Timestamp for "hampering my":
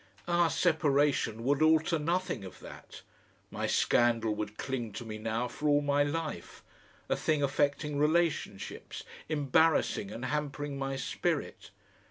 10.25-10.95